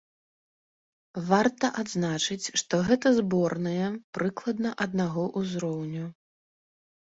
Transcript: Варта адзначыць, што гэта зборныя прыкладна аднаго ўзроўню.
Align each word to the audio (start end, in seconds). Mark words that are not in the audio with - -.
Варта 1.29 1.69
адзначыць, 1.81 2.47
што 2.61 2.79
гэта 2.87 3.07
зборныя 3.19 3.91
прыкладна 4.19 4.73
аднаго 4.87 5.27
ўзроўню. 5.43 6.05